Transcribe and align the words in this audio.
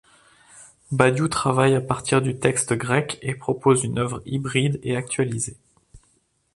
Badiou 0.91 1.27
travaille 1.27 1.75
à 1.75 1.79
partir 1.81 2.23
du 2.23 2.39
texte 2.39 2.73
grec 2.73 3.19
et 3.21 3.35
propose 3.35 3.83
une 3.83 3.99
œuvre 3.99 4.23
hybride 4.25 4.79
et 4.81 4.95
actualisée. 4.95 5.57